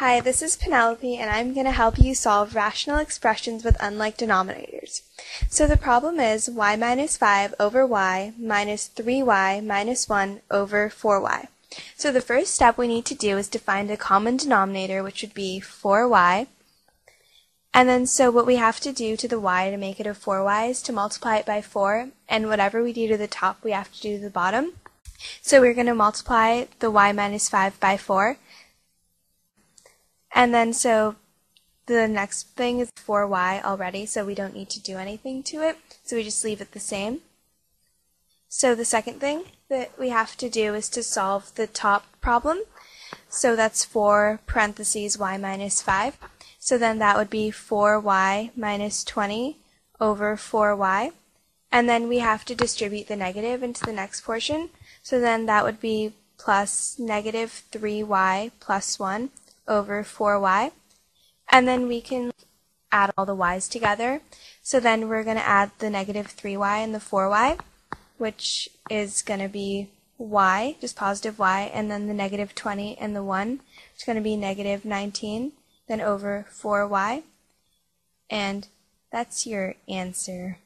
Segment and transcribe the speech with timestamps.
[0.00, 4.18] Hi, this is Penelope, and I'm going to help you solve rational expressions with unlike
[4.18, 5.00] denominators.
[5.48, 11.46] So the problem is y minus 5 over y minus 3y minus 1 over 4y.
[11.96, 15.22] So the first step we need to do is to find a common denominator, which
[15.22, 16.46] would be 4y.
[17.72, 20.10] And then so what we have to do to the y to make it a
[20.10, 23.70] 4y is to multiply it by 4, and whatever we do to the top, we
[23.70, 24.74] have to do to the bottom.
[25.40, 28.36] So we're going to multiply the y minus 5 by 4,
[30.36, 31.16] and then so
[31.86, 35.78] the next thing is 4y already, so we don't need to do anything to it.
[36.04, 37.20] So we just leave it the same.
[38.48, 42.60] So the second thing that we have to do is to solve the top problem.
[43.28, 46.18] So that's 4 parentheses y minus 5.
[46.58, 49.56] So then that would be 4y minus 20
[50.00, 51.12] over 4y.
[51.72, 54.70] And then we have to distribute the negative into the next portion.
[55.02, 59.30] So then that would be plus negative 3y plus 1
[59.68, 60.72] over 4y.
[61.50, 62.32] And then we can
[62.92, 64.20] add all the y's together.
[64.62, 67.58] So then we're going to add the negative 3y and the 4y,
[68.18, 73.14] which is going to be y, just positive y, and then the negative 20 and
[73.14, 73.60] the 1,
[73.94, 75.52] it's going to be negative 19,
[75.88, 77.22] then over 4y.
[78.30, 78.66] And
[79.12, 80.58] that's your answer.